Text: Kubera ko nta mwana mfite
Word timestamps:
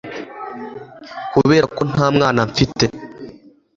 Kubera 1.33 1.65
ko 1.75 1.81
nta 1.91 2.05
mwana 2.15 2.41
mfite 2.49 2.85